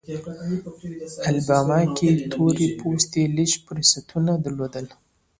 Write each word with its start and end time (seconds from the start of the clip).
الاباما 1.29 1.79
کې 1.97 2.09
تور 2.31 2.57
پوستي 2.79 3.23
لږ 3.35 3.51
فرصتونه 3.65 4.31
درلودل. 4.43 4.85